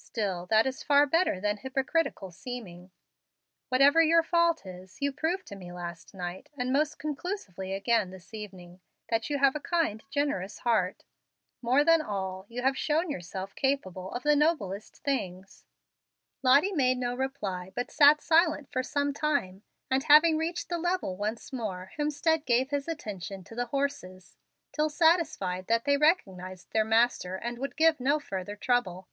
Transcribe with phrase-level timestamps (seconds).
[0.00, 2.90] Still that is far better than hypocritical seeming.
[3.68, 8.34] Whatever your fault is, you proved to me last night, and most conclusively again this
[8.34, 8.80] evening,
[9.10, 11.04] that you have a kind, generous heart.
[11.62, 15.64] More than all, you have shown yourself capable of the noblest things."
[16.42, 21.16] Lottie made no reply, but sat silent for some time; and, having reached the level
[21.16, 24.36] once more, Hemstead gave his attention to the horses,
[24.72, 29.06] till satisfied that they recognized their master and would give no further trouble.